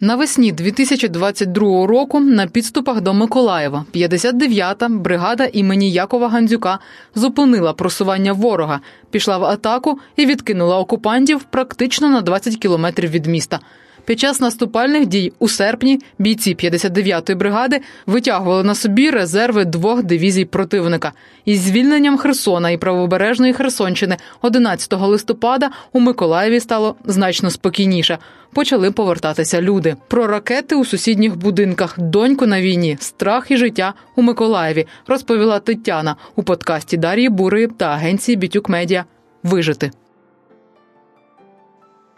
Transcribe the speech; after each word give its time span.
Навесні 0.00 0.52
2022 0.52 1.86
року 1.86 2.20
на 2.20 2.46
підступах 2.46 3.00
до 3.00 3.14
Миколаєва 3.14 3.84
59-та 3.94 4.88
бригада 4.88 5.44
імені 5.52 5.90
Якова 5.90 6.28
Гандзюка 6.28 6.78
зупинила 7.14 7.72
просування 7.72 8.32
ворога, 8.32 8.80
пішла 9.10 9.38
в 9.38 9.44
атаку 9.44 9.98
і 10.16 10.26
відкинула 10.26 10.78
окупантів 10.78 11.42
практично 11.42 12.10
на 12.10 12.20
20 12.20 12.56
кілометрів 12.56 13.10
від 13.10 13.26
міста. 13.26 13.60
Під 14.06 14.20
час 14.20 14.40
наступальних 14.40 15.06
дій 15.06 15.32
у 15.38 15.48
серпні 15.48 16.00
бійці 16.18 16.54
59-ї 16.54 17.36
бригади 17.36 17.80
витягували 18.06 18.64
на 18.64 18.74
собі 18.74 19.10
резерви 19.10 19.64
двох 19.64 20.02
дивізій 20.02 20.44
противника. 20.44 21.12
Із 21.44 21.60
звільненням 21.60 22.18
Херсона 22.18 22.70
і 22.70 22.76
правобережної 22.76 23.52
Херсонщини 23.52 24.16
11 24.42 24.92
листопада 24.92 25.70
у 25.92 26.00
Миколаєві 26.00 26.60
стало 26.60 26.96
значно 27.04 27.50
спокійніше. 27.50 28.18
Почали 28.52 28.90
повертатися 28.90 29.62
люди. 29.62 29.96
Про 30.08 30.26
ракети 30.26 30.74
у 30.74 30.84
сусідніх 30.84 31.36
будинках, 31.36 32.00
доньку 32.00 32.46
на 32.46 32.60
війні, 32.60 32.96
страх 33.00 33.50
і 33.50 33.56
життя 33.56 33.94
у 34.16 34.22
Миколаєві 34.22 34.86
розповіла 35.06 35.58
Тетяна 35.58 36.16
у 36.36 36.42
подкасті 36.42 36.96
Дар'ї 36.96 37.28
Бурої 37.28 37.66
та 37.66 37.86
агенції 37.86 38.36
Бітюк 38.36 38.68
Медіа. 38.68 39.04
Вижити. 39.42 39.90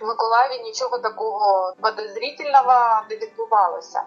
В 0.01 0.05
Миколаєві 0.05 0.63
нічого 0.63 0.99
такого 0.99 1.75
подозрительного 1.81 3.03
не 3.11 3.17
відбувалося. 3.17 4.03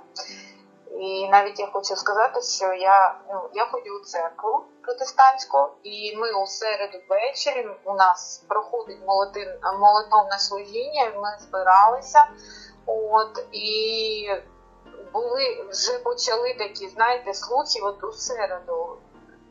І 0.99 1.27
навіть 1.27 1.59
я 1.59 1.67
хочу 1.67 1.95
сказати, 1.95 2.41
що 2.41 2.73
я 2.73 3.15
ну, 3.29 3.49
я 3.53 3.65
ходю 3.65 3.99
у 4.01 4.05
церкву 4.05 4.63
протестантську, 4.81 5.67
і 5.83 6.15
ми 6.15 6.33
у 6.33 6.45
середу 6.45 6.97
ввечері 7.09 7.69
у 7.83 7.93
нас 7.93 8.43
проходить 8.47 8.99
молотин, 9.07 9.47
молитовне 9.79 10.39
служіння, 10.39 11.03
і 11.03 11.17
ми 11.17 11.37
збиралися. 11.39 12.25
От 12.85 13.45
і 13.51 14.29
були 15.13 15.65
вже 15.69 15.99
почали 15.99 16.53
такі, 16.53 16.87
знаєте, 16.87 17.33
слухи 17.33 17.79
от 17.83 18.03
у 18.03 18.11
середу, 18.11 18.97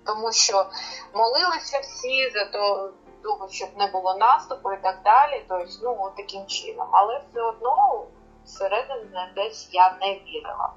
тому 0.07 0.33
що 0.33 0.67
молилися 1.15 1.79
всі 1.79 2.31
за 2.31 2.45
то 2.45 2.93
того, 3.23 3.49
щоб 3.51 3.69
не 3.79 3.87
було 3.87 4.17
наступу 4.17 4.73
і 4.73 4.77
так 4.77 4.99
далі. 5.05 5.45
Тобто, 5.49 5.67
ну 5.83 6.11
таким 6.17 6.47
чином. 6.47 6.89
Але 6.93 7.21
все 7.31 7.43
одно 7.43 8.05
всередині 8.45 9.29
десь 9.37 9.69
я 9.73 9.97
не 10.01 10.15
вірила. 10.15 10.71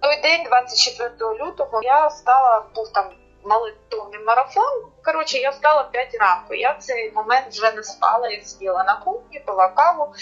Той 0.00 0.20
день, 0.22 0.44
24 0.44 1.34
лютого, 1.34 1.80
я 1.82 2.10
стала, 2.10 2.64
був 2.74 2.92
там 2.92 3.04
молитовний 3.44 4.20
марафон. 4.24 4.90
Коротше, 5.04 5.38
я 5.38 5.50
встала 5.50 5.82
5 5.82 6.14
ранку. 6.20 6.54
Я 6.54 6.72
в 6.72 6.78
цей 6.78 7.12
момент 7.12 7.46
вже 7.50 7.72
не 7.72 7.82
спала, 7.82 8.28
я 8.28 8.42
сиділа 8.42 8.84
на 8.84 8.96
кухні, 8.96 9.40
пила 9.40 9.68
каву. 9.68 10.14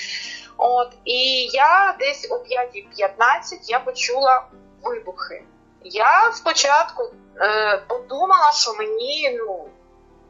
От, 0.57 0.93
І 1.05 1.47
я 1.53 1.97
десь 1.99 2.31
о 2.31 2.35
5.15 2.35 3.59
я 3.63 3.81
почула 3.81 4.47
вибухи. 4.83 5.45
Я 5.85 6.33
спочатку 6.33 7.11
е, 7.41 7.79
подумала, 7.89 8.53
що 8.53 8.75
мені 8.75 9.39
ну, 9.39 9.69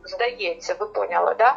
здається, 0.05 0.77
ви 0.79 0.87
поняли, 0.87 1.35
да? 1.39 1.57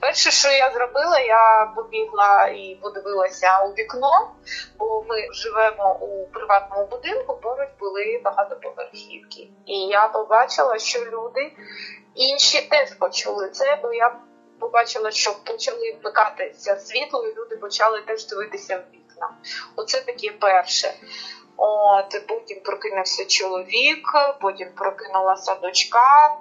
Перше, 0.00 0.30
що 0.30 0.50
я 0.50 0.70
зробила, 0.70 1.18
я 1.18 1.72
побігла 1.76 2.46
і 2.46 2.78
подивилася 2.82 3.64
у 3.64 3.72
вікно, 3.72 4.30
бо 4.78 5.04
ми 5.08 5.32
живемо 5.32 5.98
у 6.00 6.26
приватному 6.26 6.86
будинку, 6.86 7.36
поруч 7.36 7.68
були 7.80 8.20
багатоповерхівки. 8.24 9.48
І 9.66 9.78
я 9.78 10.08
побачила, 10.08 10.78
що 10.78 11.00
люди 11.04 11.52
інші 12.14 12.62
теж 12.62 12.94
почули 12.94 13.48
це, 13.48 13.78
бо 13.82 13.92
я 13.92 14.16
побачила, 14.60 15.10
що 15.10 15.34
почали 15.44 15.96
вмикатися 16.02 16.76
світло, 16.76 17.26
і 17.26 17.34
люди 17.34 17.56
почали 17.56 18.00
теж 18.00 18.26
дивитися 18.26 18.76
в 18.76 18.94
вікна. 18.94 19.30
Оце 19.76 20.00
таке 20.00 20.30
перше. 20.40 20.94
От 21.56 22.26
потім 22.28 22.60
прокинувся 22.60 23.24
чоловік, 23.24 24.08
потім 24.40 24.68
прокинулася 24.76 25.54
дочка 25.54 26.36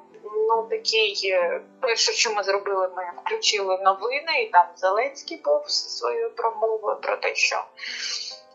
ну 0.47 0.67
такий 0.69 1.31
е, 1.31 1.61
перше, 1.81 2.11
що 2.11 2.33
ми 2.33 2.43
зробили, 2.43 2.89
ми 2.97 3.03
включили 3.25 3.77
новини, 3.77 4.43
і 4.43 4.49
там 4.49 4.65
Зеленський 4.75 5.41
був 5.45 5.69
своєю 5.69 6.35
промовою 6.35 6.97
про 7.01 7.17
те, 7.17 7.35
що 7.35 7.55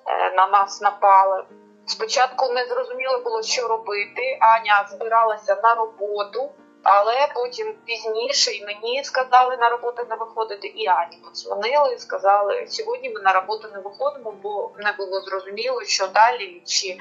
е, 0.06 0.32
на 0.36 0.46
нас 0.46 0.80
напали. 0.80 1.44
Спочатку 1.86 2.52
не 2.52 2.66
зрозуміло 2.66 3.18
було, 3.24 3.42
що 3.42 3.68
робити. 3.68 4.38
Аня 4.40 4.88
збиралася 4.90 5.60
на 5.62 5.74
роботу, 5.74 6.50
але 6.82 7.28
потім 7.34 7.74
пізніше 7.84 8.52
і 8.52 8.64
мені 8.64 9.04
сказали 9.04 9.56
на 9.56 9.68
роботу 9.68 10.06
не 10.10 10.16
виходити, 10.16 10.66
і 10.68 10.86
Ані 10.86 11.16
подзвонили 11.24 11.94
і 11.94 11.98
сказали, 11.98 12.66
сьогодні 12.68 13.10
ми 13.10 13.20
на 13.20 13.32
роботу 13.32 13.68
не 13.74 13.80
виходимо, 13.80 14.34
бо 14.42 14.70
не 14.78 14.92
було 14.92 15.20
зрозуміло, 15.20 15.84
що 15.84 16.06
далі, 16.06 16.62
чи 16.66 16.98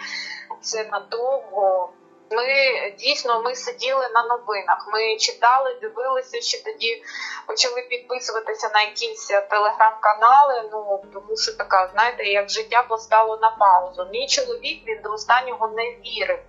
це 0.61 0.83
надовго. 0.83 1.89
Ми 2.31 2.45
дійсно 2.99 3.41
ми 3.41 3.55
сиділи 3.55 4.09
на 4.13 4.23
новинах. 4.23 4.87
Ми 4.93 5.17
читали, 5.17 5.77
дивилися, 5.81 6.41
що 6.41 6.63
тоді 6.63 7.03
почали 7.47 7.81
підписуватися 7.81 8.69
на 8.73 8.81
якісь 8.81 9.27
телеграм-канали. 9.27 10.69
Ну 10.71 11.03
тому 11.13 11.37
що 11.37 11.53
така, 11.57 11.89
знаєте, 11.93 12.23
як 12.23 12.49
життя 12.49 12.85
постало 12.89 13.37
на 13.41 13.49
паузу. 13.49 14.07
Мій 14.11 14.27
чоловік 14.27 14.87
він 14.87 15.01
до 15.01 15.11
останнього 15.11 15.67
не 15.67 15.83
вірив, 15.83 16.39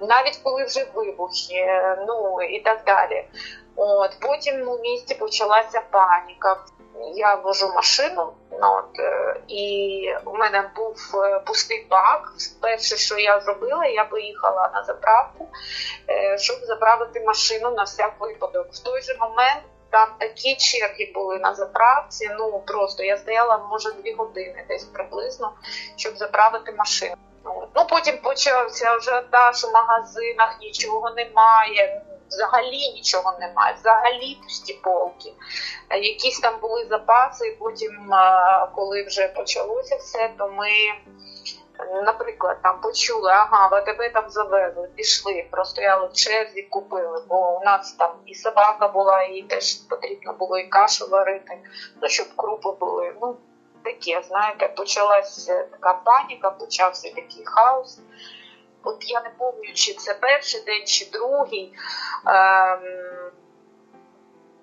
навіть 0.00 0.36
коли 0.42 0.64
вже 0.64 0.86
вибухи, 0.94 1.82
ну 2.06 2.42
і 2.42 2.60
так 2.60 2.84
далі. 2.86 3.24
От 3.76 4.16
потім 4.20 4.68
у 4.68 4.78
місті 4.78 5.14
почалася 5.14 5.82
паніка 5.90 6.56
я 7.14 7.34
вожу 7.34 7.72
машину, 7.72 8.32
ну, 8.60 8.74
от, 8.76 8.98
е, 8.98 9.40
і 9.48 10.14
у 10.24 10.36
мене 10.36 10.70
був 10.76 10.96
е, 11.14 11.40
пустий 11.40 11.86
бак. 11.90 12.32
Перше, 12.60 12.96
що 12.96 13.18
я 13.18 13.40
зробила, 13.40 13.86
я 13.86 14.04
поїхала 14.04 14.70
на 14.74 14.84
заправку, 14.84 15.48
е, 16.08 16.38
щоб 16.38 16.56
заправити 16.56 17.20
машину 17.20 17.70
на 17.70 17.82
всяк 17.82 18.12
випадок. 18.20 18.66
В 18.72 18.78
той 18.78 19.02
же 19.02 19.16
момент 19.20 19.62
там 19.90 20.08
такі 20.18 20.56
черги 20.56 21.12
були 21.14 21.38
на 21.38 21.54
заправці. 21.54 22.30
Ну 22.38 22.62
просто 22.66 23.02
я 23.02 23.16
стояла, 23.16 23.58
може, 23.70 23.92
дві 23.92 24.12
години 24.12 24.64
десь 24.68 24.84
приблизно, 24.84 25.52
щоб 25.96 26.16
заправити 26.16 26.72
машину. 26.72 27.14
Ну 27.74 27.86
потім 27.88 28.18
почався 28.18 28.96
вже 28.96 29.22
в 29.30 29.72
магазинах 29.74 30.56
нічого 30.60 31.10
немає 31.10 32.02
взагалі 32.30 32.92
нічого 32.94 33.38
немає, 33.40 33.74
взагалі 33.80 34.38
пусті 34.42 34.72
полки. 34.72 35.32
Е, 35.88 35.98
якісь 35.98 36.40
там 36.40 36.60
були 36.60 36.86
запаси, 36.90 37.48
і 37.48 37.56
потім, 37.56 38.12
е, 38.12 38.68
коли 38.74 39.02
вже 39.02 39.28
почалося 39.28 39.96
все, 39.96 40.30
то 40.38 40.48
ми. 40.48 40.70
Наприклад, 42.04 42.58
там 42.62 42.80
почули, 42.80 43.30
ага, 43.30 43.66
ВТБ 43.66 44.12
там 44.12 44.30
завезли, 44.30 44.88
пішли, 44.94 45.46
простояли 45.50 46.06
в 46.06 46.12
черзі, 46.12 46.62
купили, 46.62 47.22
бо 47.28 47.56
у 47.56 47.64
нас 47.64 47.92
там 47.92 48.10
і 48.26 48.34
собака 48.34 48.88
була, 48.88 49.22
і 49.22 49.42
теж 49.42 49.74
потрібно 49.74 50.32
було 50.32 50.58
і 50.58 50.68
кашу 50.68 51.06
варити, 51.06 51.58
ну 52.02 52.08
щоб 52.08 52.26
крупи 52.36 52.70
були. 52.80 53.14
Ну 53.22 53.36
таке, 53.84 54.22
знаєте, 54.28 54.68
почалася 54.68 55.62
така 55.62 55.94
паніка, 56.04 56.50
почався 56.50 57.08
такий 57.08 57.44
хаос 57.44 58.00
от 58.82 59.10
я 59.10 59.20
не 59.20 59.30
пам'ятаю, 59.30 59.74
чи 59.74 59.94
це 59.94 60.14
перший 60.14 60.60
день, 60.60 60.86
чи 60.86 61.10
другий. 61.10 61.72
Ем, 62.26 62.80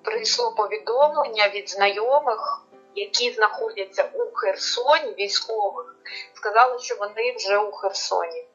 Прийшло 0.02 0.52
повідомлення 0.52 1.50
від 1.50 1.70
знайомих, 1.70 2.66
які 2.96 3.32
знаходяться 3.32 4.10
у 4.14 4.36
Херсоні, 4.36 5.14
військових, 5.20 5.96
сказали, 6.34 6.80
що 6.80 6.96
вони 6.96 7.36
вже 7.38 7.58
у 7.58 7.72
Херсоні. 7.72 8.47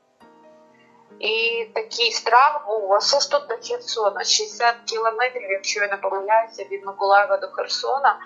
І 1.22 1.65
такий 1.75 2.12
страх 2.12 2.65
був, 2.66 2.94
а 2.94 3.00
що 3.00 3.21
ж 3.21 3.31
тут 3.31 3.47
до 3.47 3.55
Херсона? 3.55 4.25
60 4.25 4.75
кілометрів, 4.87 5.50
якщо 5.50 5.81
я 5.81 5.88
не 5.88 5.97
помиляюся, 5.97 6.65
від 6.65 6.87
Миколаєва 6.87 7.37
до 7.37 7.49
Херсона. 7.49 8.19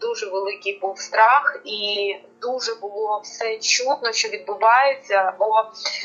Дуже 0.00 0.30
великий 0.30 0.78
був 0.78 1.00
страх, 1.00 1.60
і 1.64 2.16
дуже 2.40 2.74
було 2.74 3.20
все 3.24 3.58
чутно, 3.58 4.12
що 4.12 4.28
відбувається. 4.28 5.32
Бо 5.38 5.64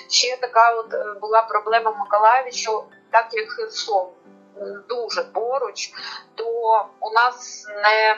ще 0.09 0.37
така 0.37 0.71
от 0.71 0.93
е, 0.93 1.05
була 1.21 1.41
проблема 1.41 1.91
в 1.91 1.97
Миколаєві, 1.97 2.51
що 2.51 2.83
так 3.11 3.27
як 3.31 3.51
Херсон 3.51 4.07
дуже 4.89 5.23
поруч, 5.23 5.91
то 6.35 6.45
у 6.99 7.09
нас 7.13 7.67
не 7.83 8.11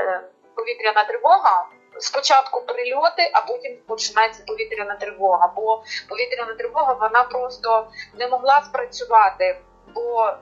е, 0.00 0.20
повітряна 0.54 1.04
тривога 1.04 1.66
спочатку 1.98 2.60
прильоти, 2.60 3.30
а 3.32 3.40
потім 3.40 3.76
починається 3.86 4.42
повітряна 4.46 4.94
тривога. 4.94 5.52
Бо 5.56 5.82
повітряна 6.08 6.54
тривога 6.54 6.92
вона 6.92 7.24
просто 7.24 7.86
не 8.18 8.28
могла 8.28 8.62
спрацювати, 8.62 9.58
бо 9.94 10.32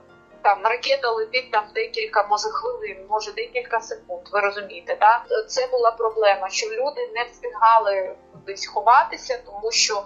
там 0.41 0.63
ракета 0.63 1.11
летить 1.11 1.51
там 1.51 1.63
декілька, 1.75 2.27
може 2.27 2.49
хвилин, 2.49 3.05
може 3.09 3.31
декілька 3.31 3.81
секунд. 3.81 4.21
Ви 4.31 4.39
розумієте, 4.39 4.95
так? 4.95 5.21
Це 5.47 5.67
була 5.67 5.91
проблема, 5.91 6.49
що 6.49 6.69
люди 6.69 7.09
не 7.15 7.23
встигали 7.23 8.15
десь 8.45 8.67
ховатися, 8.67 9.39
тому 9.45 9.71
що. 9.71 10.03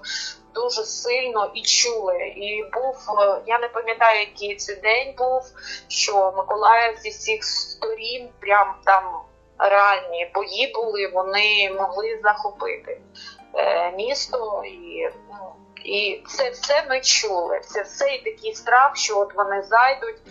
Дуже 0.54 0.84
сильно 0.84 1.52
і 1.54 1.62
чули, 1.62 2.18
і 2.18 2.64
був 2.74 2.96
я 3.48 3.60
не 3.60 3.68
пам'ятаю, 3.68 4.20
який 4.20 4.56
це 4.56 4.76
день 4.76 5.14
був, 5.18 5.42
що 5.88 6.34
Миколаїв 6.38 6.98
зі 6.98 7.10
всіх 7.10 7.44
сторін, 7.44 8.30
прям 8.40 8.76
там 8.86 9.22
реальні 9.60 10.32
бої 10.36 10.72
були, 10.76 11.08
вони 11.08 11.72
могли 11.78 12.20
захопити. 12.24 13.02
Е, 13.56 13.92
місто, 13.92 14.64
і 14.66 15.10
ну, 15.30 15.56
і 15.84 16.24
це 16.28 16.50
все 16.50 16.86
ми 16.90 17.02
чули. 17.02 17.60
Це 17.60 17.82
все 17.82 18.16
і 18.16 18.24
такий 18.24 18.56
страх, 18.56 18.98
що 18.98 19.20
от 19.20 19.36
вони 19.36 19.62
зайдуть. 19.62 20.22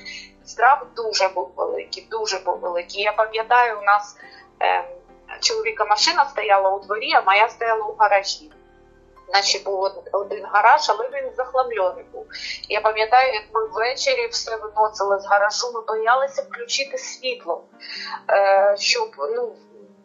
Страх 0.44 0.86
дуже 0.96 1.28
був 1.28 1.52
великий, 1.56 2.06
дуже 2.10 2.38
був 2.38 2.58
великий. 2.58 3.02
Я 3.02 3.12
пам'ятаю, 3.12 3.78
у 3.78 3.82
нас 3.82 4.16
е, 4.62 4.84
чоловіка 5.40 5.84
машина 5.84 6.28
стояла 6.30 6.70
у 6.70 6.80
дворі, 6.80 7.12
а 7.12 7.22
моя 7.22 7.48
стояла 7.48 7.84
у 7.84 7.94
гаражі. 7.94 8.50
Наче 9.32 9.58
був 9.58 9.90
один 10.12 10.44
гараж, 10.44 10.90
але 10.90 11.08
він 11.08 11.30
захламлений 11.36 12.04
був. 12.12 12.26
Я 12.68 12.80
пам'ятаю, 12.80 13.34
як 13.34 13.44
ми 13.54 13.66
ввечері 13.66 14.26
все 14.26 14.56
виносили 14.56 15.18
з 15.18 15.26
гаражу, 15.26 15.72
ми 15.74 15.80
боялися 15.80 16.42
включити 16.42 16.98
світло, 16.98 17.64
е, 18.30 18.74
щоб 18.78 19.10
ну, 19.36 19.56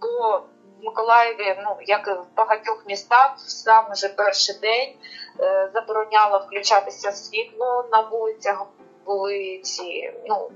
бо 0.01 0.37
в 0.81 0.85
Миколаєві, 0.85 1.59
ну 1.63 1.77
як 1.81 2.07
і 2.07 2.11
в 2.11 2.35
багатьох 2.35 2.83
містах, 2.87 3.33
саме 3.37 3.93
вже 3.93 4.09
перший 4.09 4.55
день 4.59 4.95
е, 5.39 5.71
забороняло 5.73 6.39
включатися 6.39 7.11
світло 7.11 7.85
на 7.91 8.01
вулицях. 8.01 8.65
Були 9.05 9.59
ці 9.63 10.13
ну 10.27 10.51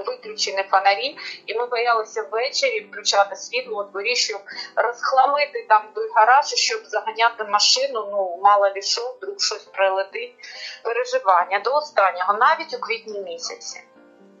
виключені 0.00 0.62
фонарі, 0.70 1.16
і 1.46 1.54
ми 1.54 1.66
боялися 1.66 2.22
ввечері 2.22 2.80
включати 2.80 3.36
світло 3.36 3.84
у 3.84 3.90
дворі, 3.90 4.16
щоб 4.16 4.40
розхламити 4.76 5.66
там 5.68 5.82
той 5.94 6.08
гараж, 6.14 6.46
щоб 6.46 6.80
заганяти 6.84 7.44
машину. 7.44 8.08
Ну 8.10 8.40
мало 8.42 8.70
ли 8.74 8.82
що, 8.82 9.14
вдруг 9.16 9.40
щось 9.40 9.64
прилетить. 9.64 10.34
Переживання 10.82 11.58
до 11.58 11.74
останнього, 11.74 12.34
навіть 12.34 12.74
у 12.74 12.78
квітні 12.78 13.20
місяці. 13.20 13.82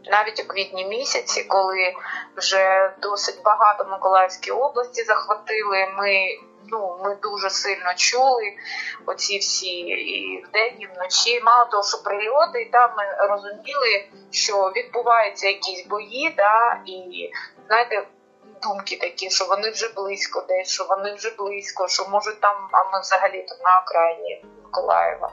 Навіть 0.04 0.40
у 0.40 0.48
квітні 0.48 0.84
місяці, 0.84 1.44
коли 1.44 1.94
вже 2.36 2.94
досить 3.02 3.42
багато 3.44 3.84
Миколаївській 3.84 4.50
області 4.50 5.04
захватили, 5.04 5.86
ми 5.98 6.38
ну, 6.72 6.98
ми 7.04 7.14
дуже 7.22 7.50
сильно 7.50 7.94
чули 7.96 8.52
оці 9.06 9.38
всі 9.38 9.78
і 9.80 10.44
вдень, 10.44 10.76
і 10.78 10.86
вночі. 10.86 11.40
Мало 11.44 11.64
того, 11.70 11.82
що 11.82 12.02
прильоти, 12.02 12.62
і 12.62 12.70
там 12.70 12.90
ми 12.96 13.26
розуміли, 13.28 14.08
що 14.30 14.72
відбуваються 14.76 15.46
якісь 15.46 15.86
бої, 15.86 16.34
да, 16.36 16.80
і 16.86 17.30
знаєте. 17.66 18.06
Думки 18.62 18.96
такі, 18.96 19.30
що 19.30 19.44
вони 19.44 19.70
вже 19.70 19.92
близько, 19.96 20.44
десь 20.48 20.68
що 20.68 20.84
вони 20.84 21.14
вже 21.14 21.30
близько, 21.38 21.88
що 21.88 22.08
може 22.08 22.40
там, 22.40 22.68
а 22.72 22.92
ми 22.92 23.00
взагалі 23.00 23.46
тут 23.48 23.60
на 23.64 23.80
окраїні 23.80 24.44
Миколаєва 24.64 25.32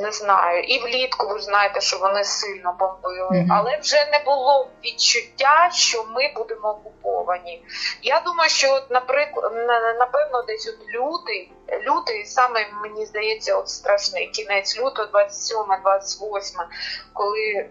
не 0.00 0.12
знаю. 0.12 0.62
І 0.62 0.78
влітку 0.78 1.28
ви 1.28 1.38
знаєте, 1.38 1.80
що 1.80 1.98
вони 1.98 2.24
сильно 2.24 2.76
бомбили, 2.78 3.28
mm-hmm. 3.30 3.46
але 3.50 3.76
вже 3.76 4.08
не 4.12 4.18
було 4.24 4.68
відчуття, 4.84 5.70
що 5.72 6.04
ми 6.04 6.32
будемо 6.36 6.68
окуповані. 6.68 7.62
Я 8.02 8.20
думаю, 8.20 8.50
що, 8.50 8.74
от, 8.74 8.90
наприклад, 8.90 9.52
напевно, 9.98 10.42
десь 10.42 10.68
от 10.68 10.94
лютий, 10.94 11.52
лютий 11.86 12.24
саме 12.24 12.66
мені 12.82 13.06
здається, 13.06 13.56
от 13.56 13.68
страшний 13.68 14.26
кінець 14.26 14.78
лютого, 14.78 15.08
27-28, 15.08 16.66
коли. 17.12 17.66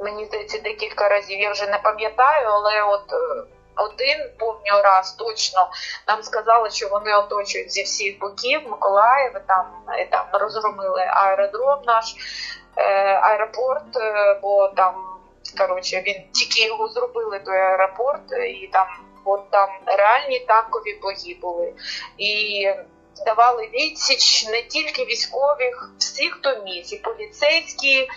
Мені 0.00 0.24
здається, 0.24 0.58
декілька 0.58 1.08
разів 1.08 1.40
я 1.40 1.50
вже 1.50 1.66
не 1.66 1.78
пам'ятаю, 1.78 2.46
але 2.48 2.82
от 2.82 3.12
е, 3.12 3.44
один 3.78 4.30
помню 4.38 4.82
раз 4.84 5.12
точно 5.12 5.70
нам 6.08 6.22
сказали, 6.22 6.70
що 6.70 6.88
вони 6.88 7.14
оточують 7.14 7.72
зі 7.72 7.82
всіх 7.82 8.18
боків 8.18 8.60
Миколаїв, 8.70 9.32
там 9.46 9.66
і 10.00 10.04
там 10.04 10.26
розгромили 10.32 11.02
аеродром 11.02 11.82
наш 11.86 12.14
е, 12.76 13.14
аеропорт, 13.14 13.96
е, 13.96 14.38
бо 14.42 14.68
там 14.68 14.94
коротше, 15.58 16.02
він 16.06 16.22
тільки 16.32 16.66
його 16.66 16.88
зробили 16.88 17.38
той 17.38 17.58
аеропорт, 17.58 18.32
і 18.32 18.66
там 18.72 18.86
от 19.24 19.50
там 19.50 19.68
реальні 19.86 20.40
танкові 20.40 20.98
бої 21.02 21.38
були. 21.42 21.72
І 22.18 22.66
давали 23.24 23.68
відсіч 23.74 24.48
не 24.48 24.62
тільки 24.62 25.04
військових, 25.04 25.90
всіх 25.98 26.34
хто 26.34 26.62
міг, 26.64 26.84
і 26.92 26.96
поліцейські, 26.96 28.00
е, 28.00 28.08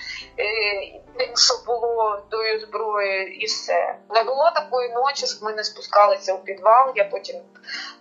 тим, 1.18 1.36
що 1.36 1.54
було 1.66 2.22
тою 2.30 2.60
зброєю, 2.60 3.34
і 3.34 3.46
все. 3.46 3.96
Не 4.10 4.24
було 4.24 4.52
такої 4.56 4.90
ночі, 4.90 5.28
щоб 5.28 5.44
ми 5.44 5.54
не 5.54 5.64
спускалися 5.64 6.34
у 6.34 6.38
підвал. 6.38 6.94
Я 6.96 7.06
потім 7.06 7.36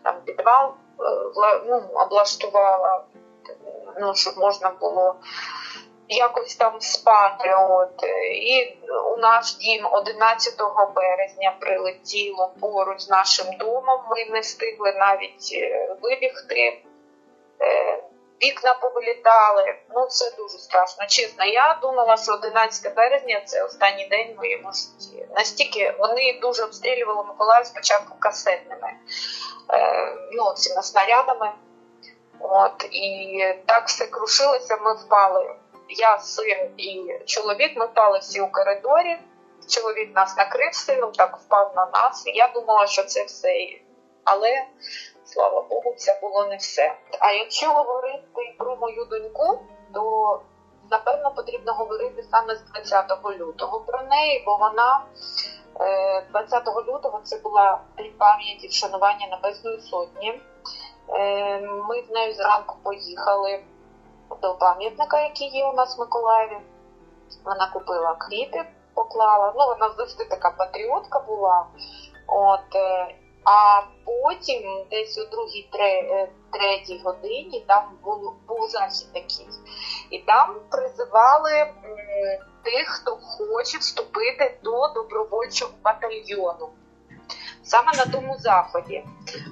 там 0.02 0.20
підвал 0.24 0.68
е, 0.68 1.62
ну, 1.66 1.82
облаштувала, 1.94 3.04
ну, 4.00 4.14
щоб 4.14 4.38
можна 4.38 4.70
було. 4.80 5.16
Якось 6.12 6.56
там 6.56 6.80
спати. 6.80 7.54
От. 7.70 8.04
І 8.32 8.78
у 9.14 9.16
наш 9.16 9.56
дім 9.56 9.88
11 9.92 10.54
березня 10.94 11.56
прилетіло 11.60 12.52
поруч 12.60 13.00
з 13.00 13.10
нашим 13.10 13.46
домом. 13.58 14.00
Ми 14.10 14.24
не 14.30 14.40
встигли 14.40 14.92
навіть 14.92 15.50
е, 15.52 15.96
вибігти. 16.02 16.82
Е, 17.62 18.02
вікна 18.42 18.74
повилітали. 18.74 19.74
Ну 19.94 20.06
це 20.06 20.30
дуже 20.38 20.58
страшно. 20.58 21.06
Чесно, 21.06 21.44
я 21.44 21.78
думала, 21.82 22.16
що 22.16 22.32
11 22.32 22.94
березня 22.94 23.42
це 23.44 23.62
останній 23.64 24.08
день 24.08 24.34
моєму 24.36 24.72
житті. 24.72 25.26
Настільки 25.36 25.94
вони 25.98 26.38
дуже 26.42 26.64
обстрілювали 26.64 27.24
Миколаїв 27.28 27.66
спочатку 27.66 28.16
касетними 28.18 28.92
е, 29.72 30.16
ну, 30.32 30.52
цими 30.52 30.82
снарядами. 30.82 31.52
От, 32.40 32.88
І 32.90 33.38
так 33.66 33.86
все 33.86 34.06
крушилося, 34.06 34.76
ми 34.76 34.94
впали. 34.94 35.54
Я, 35.88 36.18
син 36.18 36.70
і 36.76 37.18
чоловік, 37.26 37.76
ми 37.76 37.86
впали 37.86 38.18
всі 38.18 38.40
у 38.40 38.48
коридорі. 38.48 39.18
Чоловік 39.68 40.16
нас 40.16 40.36
накрив 40.36 40.74
сином, 40.74 41.12
так 41.12 41.36
впав 41.36 41.72
на 41.76 41.86
нас. 41.86 42.22
Я 42.26 42.48
думала, 42.54 42.86
що 42.86 43.02
це 43.02 43.24
все. 43.24 43.68
Але 44.24 44.64
слава 45.32 45.60
Богу, 45.60 45.94
це 45.96 46.18
було 46.22 46.46
не 46.46 46.56
все. 46.56 46.94
А 47.20 47.32
якщо 47.32 47.72
говорити 47.72 48.54
про 48.58 48.76
мою 48.76 49.04
доньку, 49.04 49.58
то 49.94 50.40
напевно 50.90 51.30
потрібно 51.30 51.72
говорити 51.72 52.22
саме 52.22 52.54
з 52.54 52.62
20 52.62 53.06
лютого 53.38 53.80
про 53.80 54.02
неї, 54.02 54.42
бо 54.46 54.56
вона 54.56 55.04
20 56.30 56.68
е, 56.68 56.92
лютого 56.92 57.20
це 57.24 57.38
була 57.38 57.80
день 57.96 58.12
пам'яті 58.18 58.68
вшанування 58.68 59.26
Небесної 59.30 59.80
Сотні. 59.80 60.40
Е, 61.08 61.60
ми 61.60 62.02
з 62.02 62.10
нею 62.10 62.34
зранку 62.34 62.76
поїхали 62.82 63.64
до 64.42 64.54
пам'ятника, 64.54 65.20
який 65.20 65.48
є 65.48 65.66
у 65.66 65.72
нас 65.72 65.98
в 65.98 66.00
Миколаєві. 66.00 66.58
Вона 67.44 67.70
купила 67.72 68.14
квіти, 68.14 68.64
поклала. 68.94 69.52
Ну, 69.56 69.66
вона 69.66 69.94
завжди 69.96 70.24
така 70.24 70.50
патріотка 70.50 71.20
була. 71.20 71.66
От, 72.26 72.74
е, 72.74 73.14
а 73.44 73.82
потім, 74.04 74.84
десь 74.90 75.18
у 75.18 75.30
другій 75.30 75.68
е, 75.74 76.28
третій 76.52 77.00
годині, 77.04 77.64
там 77.68 77.98
був, 78.04 78.34
був 78.48 78.68
захід 78.68 79.12
такий, 79.12 79.48
і 80.10 80.18
там 80.18 80.56
призивали 80.70 81.66
тих, 82.64 82.88
хто 82.88 83.16
хоче 83.16 83.78
вступити 83.78 84.58
до 84.62 84.88
добровольчого 84.88 85.72
батальйону. 85.84 86.68
Саме 87.62 87.92
на 87.96 88.06
тому 88.06 88.36
заході. 88.38 89.04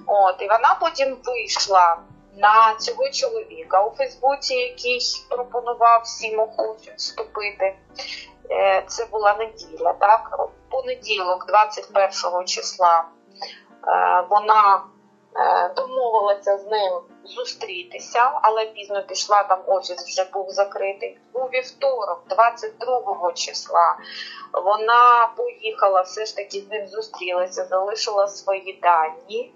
От, 0.07 0.43
І 0.43 0.49
вона 0.49 0.77
потім 0.81 1.17
вийшла 1.25 1.99
на 2.37 2.75
цього 2.75 3.11
чоловіка 3.11 3.83
у 3.83 3.97
Фейсбуці, 3.97 4.55
який 4.55 5.01
пропонував 5.31 6.03
всім 6.05 6.41
охочим 6.41 6.95
вступити. 6.97 7.77
Е, 8.51 8.85
це 8.87 9.05
була 9.05 9.35
неділя, 9.35 9.93
так? 9.93 10.49
Понеділок, 10.71 11.47
21 11.49 12.47
числа. 12.47 13.05
Е, 13.89 14.27
вона 14.31 14.85
е, 15.37 15.69
домовилася 15.77 16.59
з 16.59 16.67
ним 16.67 16.93
зустрітися, 17.25 18.31
але 18.43 18.67
пізно 18.67 19.03
пішла, 19.03 19.43
там 19.43 19.63
офіс 19.67 20.05
вже 20.07 20.31
був 20.33 20.51
закритий. 20.51 21.19
У 21.33 21.39
вівторок, 21.39 22.23
22 22.29 23.33
числа, 23.33 23.97
вона 24.53 25.31
поїхала, 25.37 26.01
все 26.01 26.25
ж 26.25 26.37
таки 26.37 26.61
з 26.61 26.71
ним 26.71 26.89
зустрілася, 26.89 27.65
залишила 27.65 28.27
свої 28.27 28.81
дані. 28.83 29.55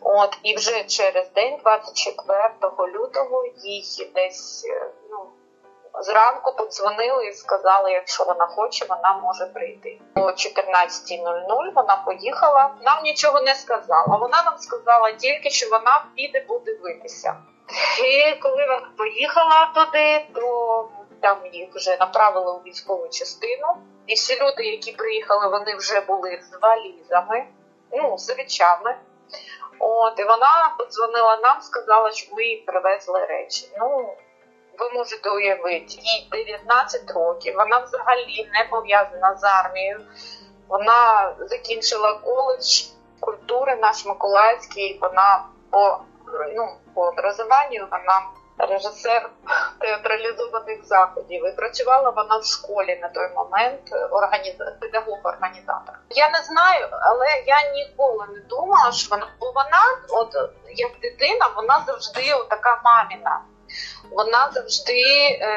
От, 0.00 0.38
І 0.42 0.56
вже 0.56 0.84
через 0.84 1.32
день, 1.32 1.58
24 1.62 2.92
лютого, 2.94 3.44
їй 3.56 4.10
десь 4.14 4.66
е, 4.70 4.90
Зранку 6.00 6.52
подзвонили 6.52 7.26
і 7.26 7.32
сказали, 7.32 7.92
якщо 7.92 8.24
вона 8.24 8.46
хоче, 8.46 8.86
вона 8.88 9.20
може 9.22 9.46
прийти. 9.46 10.00
О 10.14 10.20
14.00 10.20 11.72
вона 11.74 12.02
поїхала. 12.06 12.70
Нам 12.82 13.02
нічого 13.02 13.40
не 13.40 13.54
сказала. 13.54 14.16
Вона 14.16 14.42
нам 14.42 14.58
сказала 14.58 15.12
тільки, 15.12 15.50
що 15.50 15.68
вона 15.70 16.04
піде 16.16 16.40
подивитися. 16.40 17.36
І 18.04 18.34
коли 18.40 18.66
вона 18.66 18.88
поїхала 18.98 19.72
туди, 19.74 20.26
то 20.34 20.88
там 21.20 21.38
їх 21.52 21.74
вже 21.74 21.96
направили 22.00 22.52
у 22.52 22.58
військову 22.58 23.08
частину. 23.08 23.66
І 24.06 24.14
всі 24.14 24.40
люди, 24.40 24.64
які 24.64 24.92
приїхали, 24.92 25.48
вони 25.48 25.76
вже 25.76 26.00
були 26.00 26.42
з 26.42 26.58
валізами, 26.62 27.46
ну, 27.92 28.18
з 28.18 28.30
речами. 28.30 28.96
От, 29.78 30.18
і 30.18 30.24
вона 30.24 30.74
подзвонила 30.78 31.36
нам, 31.36 31.60
сказала, 31.60 32.12
що 32.12 32.34
ми 32.34 32.44
їй 32.44 32.56
привезли 32.56 33.24
речі. 33.24 33.68
Ну, 33.78 34.16
ви 34.78 34.90
можете 34.90 35.30
уявити, 35.30 35.86
їй 35.88 36.28
19 36.32 37.10
років, 37.10 37.54
вона 37.56 37.78
взагалі 37.78 38.50
не 38.52 38.64
пов'язана 38.70 39.34
з 39.34 39.44
армією. 39.44 40.00
Вона 40.68 41.34
закінчила 41.38 42.14
коледж 42.14 42.82
культури 43.20 43.76
наш 43.76 44.06
Миколаївський, 44.06 44.98
вона 45.00 45.44
по 45.70 45.98
ну, 46.56 46.76
по 46.94 47.02
образованню 47.02 47.86
вона 47.90 48.22
режисер 48.58 49.30
театралізованих 49.78 50.84
заходів. 50.84 51.46
І 51.46 51.52
працювала 51.52 52.10
вона 52.10 52.38
в 52.38 52.44
школі 52.44 52.98
на 53.02 53.08
той 53.08 53.28
момент, 53.34 53.80
організ... 54.10 54.54
педагог-організатор. 54.80 55.94
Я 56.10 56.30
не 56.30 56.42
знаю, 56.42 56.88
але 56.90 57.26
я 57.46 57.72
ніколи 57.72 58.26
не 58.34 58.40
думала, 58.40 58.92
що 58.92 59.10
вона 59.10 59.28
бо 59.40 59.46
вона, 59.46 59.82
от 60.10 60.50
як 60.74 60.90
дитина, 61.02 61.50
вона 61.56 61.84
завжди 61.86 62.22
така 62.50 62.80
маміна. 62.84 63.40
Вона 64.10 64.50
завжди. 64.54 65.02
Е, 65.40 65.48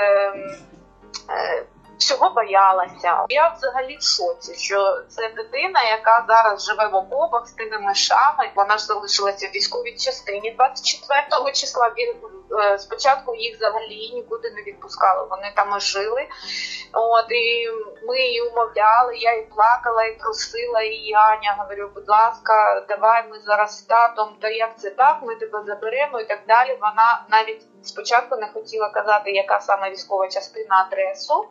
е, 1.29 1.65
всього 1.97 2.29
боялася. 2.29 3.25
Я 3.29 3.53
взагалі 3.57 3.97
в 3.97 4.03
шоці, 4.03 4.55
що 4.55 5.01
це 5.09 5.29
дитина, 5.29 5.83
яка 5.83 6.25
зараз 6.27 6.65
живе 6.65 6.87
в 6.87 6.95
окопах 6.95 7.47
з 7.47 7.51
тими 7.51 7.79
мишами. 7.79 8.51
Вона 8.55 8.77
ж 8.77 8.85
залишилася 8.85 9.47
в 9.47 9.55
військовій 9.55 9.95
частині 9.97 10.51
24 10.51 11.51
числа. 11.51 11.91
Він 11.97 12.13
е, 12.59 12.77
спочатку 12.79 13.35
їх 13.35 13.55
взагалі 13.55 14.11
нікуди 14.13 14.51
не 14.51 14.61
відпускали. 14.61 15.27
Вони 15.29 15.53
там 15.55 15.79
жили. 15.79 16.27
От 16.93 17.31
і 17.31 17.67
ми 18.07 18.19
її 18.19 18.41
умовляли. 18.41 19.17
Я 19.17 19.33
і 19.33 19.45
плакала, 19.45 20.05
і 20.05 20.17
просила 20.17 20.81
і 20.81 21.13
Аня. 21.13 21.55
Говорю, 21.57 21.91
будь 21.95 22.09
ласка, 22.09 22.85
давай 22.89 23.27
ми 23.29 23.39
зараз 23.39 23.77
з 23.77 23.81
татом. 23.81 24.35
Та 24.41 24.49
як 24.49 24.79
це 24.79 24.89
так? 24.89 25.19
Ми 25.23 25.35
тебе 25.35 25.63
заберемо 25.67 26.19
і 26.19 26.25
так 26.25 26.39
далі. 26.47 26.77
Вона 26.81 27.25
навіть 27.29 27.61
спочатку 27.83 28.35
не 28.35 28.47
хотіла 28.47 28.89
казати, 28.89 29.31
яка 29.31 29.59
саме 29.59 29.91
військова 29.91 30.27
частина 30.27 30.87
адресу, 30.87 31.45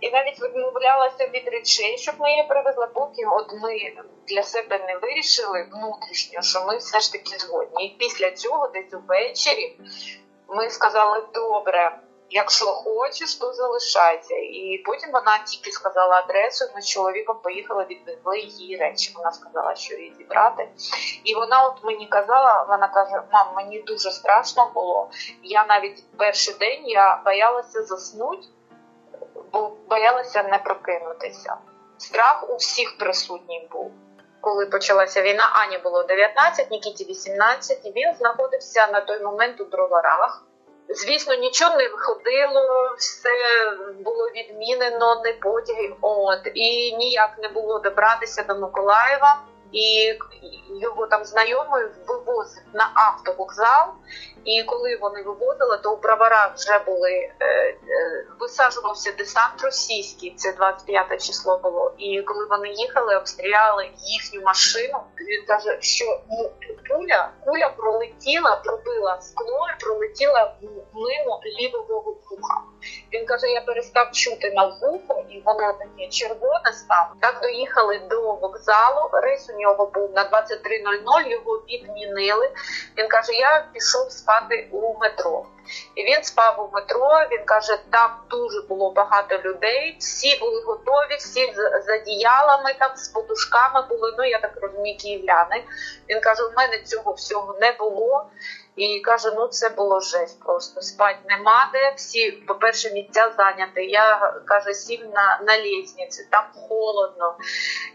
і 0.00 0.10
навіть 0.10 0.42
відмовлялася 0.42 1.26
від 1.26 1.48
речей, 1.48 1.98
щоб 1.98 2.14
ми 2.18 2.30
її 2.30 2.42
привезли, 2.48 2.86
поки 2.94 3.24
от 3.26 3.52
ми 3.62 4.02
для 4.28 4.42
себе 4.42 4.78
не 4.78 4.96
вирішили 4.96 5.68
внутрішньо, 5.72 6.42
що 6.42 6.64
ми 6.64 6.76
все 6.76 7.00
ж 7.00 7.12
таки 7.12 7.38
згодні. 7.38 7.86
І 7.86 7.96
після 7.98 8.30
цього, 8.30 8.68
десь 8.68 8.94
увечері, 8.94 9.76
ми 10.48 10.70
сказали 10.70 11.22
добре. 11.34 11.98
Якщо 12.32 12.66
хочеш, 12.66 13.34
то 13.34 13.52
залишайся. 13.52 14.34
І 14.34 14.82
потім 14.86 15.10
вона 15.12 15.38
тільки 15.38 15.70
сказала 15.70 16.16
адресу. 16.16 16.64
Ми 16.74 16.82
з 16.82 16.88
чоловіком 16.88 17.38
поїхали, 17.42 17.86
відвезли 17.90 18.38
її 18.38 18.76
речі. 18.76 19.12
Вона 19.16 19.32
сказала, 19.32 19.74
що 19.74 19.94
її 19.94 20.14
зібрати. 20.18 20.68
І 21.24 21.34
вона 21.34 21.66
от 21.66 21.84
мені 21.84 22.06
казала, 22.06 22.66
вона 22.68 22.88
каже: 22.88 23.22
Мам, 23.32 23.54
мені 23.56 23.82
дуже 23.82 24.10
страшно 24.10 24.70
було. 24.74 25.10
Я 25.42 25.66
навіть 25.68 26.04
перший 26.16 26.54
день 26.54 26.86
я 26.86 27.22
боялася 27.24 27.82
заснути, 27.82 28.46
бо 29.52 29.72
боялася 29.88 30.42
не 30.42 30.58
прокинутися. 30.58 31.56
Страх 31.98 32.50
у 32.50 32.56
всіх 32.56 32.98
присутній 32.98 33.68
був. 33.72 33.92
Коли 34.40 34.66
почалася 34.66 35.22
війна, 35.22 35.50
Ані 35.52 35.78
було 35.78 36.02
19, 36.02 36.70
Нікіті 36.70 37.04
18, 37.04 37.80
і 37.84 37.92
він 37.92 38.14
знаходився 38.14 38.86
на 38.86 39.00
той 39.00 39.22
момент 39.22 39.60
у 39.60 39.64
броварах. 39.64 40.44
Звісно, 40.90 41.34
нічого 41.34 41.76
не 41.76 41.88
виходило, 41.88 42.94
все 42.98 43.30
було 43.98 44.28
відмінено, 44.28 45.22
не 45.24 45.32
потяги. 45.32 45.90
От 46.00 46.40
і 46.54 46.96
ніяк 46.96 47.30
не 47.42 47.48
було 47.48 47.78
добратися 47.78 48.42
до 48.42 48.54
Миколаєва 48.54 49.42
і 49.72 50.18
його 50.80 51.06
там 51.06 51.24
знайомий 51.24 51.84
вивозив 52.06 52.62
на 52.72 52.90
автовокзал. 52.94 53.86
І 54.44 54.62
коли 54.62 54.96
вони 54.96 55.22
вивозили, 55.22 55.78
то 55.82 55.92
у 55.92 55.96
броварах 55.96 56.54
вже 56.56 56.78
були 56.78 57.10
е, 57.10 57.32
е, 57.40 57.76
висаджувався 58.40 59.12
десант 59.12 59.62
російський. 59.62 60.34
Це 60.36 60.52
25 60.52 61.26
число 61.26 61.58
було. 61.58 61.92
І 61.98 62.22
коли 62.22 62.46
вони 62.46 62.68
їхали, 62.68 63.16
обстріляли 63.16 63.90
їхню 63.98 64.40
машину. 64.40 65.00
Він 65.28 65.46
каже, 65.46 65.78
що 65.80 66.20
ну, 66.30 66.50
куля 66.88 67.30
куля 67.44 67.68
пролетіла, 67.68 68.56
пробила 68.64 69.20
скло, 69.20 69.66
і 69.76 69.84
пролетіла 69.84 70.54
мимо 70.92 71.40
лівого 71.60 72.16
вуха. 72.30 72.62
Він 73.12 73.26
каже: 73.26 73.46
я 73.46 73.60
перестав 73.60 74.12
чути 74.12 74.50
на 74.50 74.66
вухо, 74.66 75.22
і 75.30 75.40
воно 75.40 75.72
таке 75.72 76.08
червоне 76.10 76.72
стало. 76.72 77.10
Так 77.20 77.40
доїхали 77.42 78.00
до 78.10 78.34
вокзалу. 78.34 79.10
Рейс 79.12 79.50
у 79.50 79.60
нього 79.60 79.90
був 79.94 80.10
на 80.14 80.22
23.00, 80.24 81.28
Його 81.28 81.62
відмінили. 81.68 82.50
Він 82.98 83.08
каже: 83.08 83.32
Я 83.32 83.66
пішов 83.72 84.12
спати 84.12 84.68
у 84.72 84.98
метро. 84.98 85.46
І 85.94 86.04
він 86.04 86.24
спав 86.24 86.68
у 86.70 86.74
метро. 86.76 87.08
Він 87.32 87.44
каже, 87.44 87.78
там 87.90 88.10
дуже 88.30 88.60
було 88.60 88.90
багато 88.90 89.38
людей. 89.38 89.96
Всі 90.00 90.38
були 90.40 90.62
готові, 90.62 91.16
всі 91.18 91.52
з, 91.54 91.84
з 91.86 92.00
одіялами, 92.00 92.74
там 92.78 92.96
з 92.96 93.08
подушками 93.08 93.86
були. 93.88 94.14
Ну 94.18 94.24
я 94.24 94.38
так 94.38 94.52
розумію, 94.62 94.98
київляни. 94.98 95.64
Він 96.08 96.20
каже: 96.20 96.42
у 96.42 96.52
мене 96.56 96.78
цього 96.78 97.12
всього 97.12 97.58
не 97.60 97.72
було. 97.72 98.26
І 98.76 99.00
каже, 99.00 99.32
ну 99.36 99.46
це 99.46 99.68
було 99.68 100.00
жесть 100.00 100.40
просто. 100.40 100.82
Спать 100.82 101.16
нема 101.28 101.70
де. 101.72 101.92
Всі, 101.96 102.30
по-перше, 102.32 102.90
місця 102.90 103.32
зайняті. 103.36 103.80
Я 103.80 104.32
каже, 104.44 104.74
сів 104.74 105.00
на 105.14 105.40
на 105.46 105.58
лісниці, 105.58 106.26
там 106.30 106.44
холодно. 106.54 107.36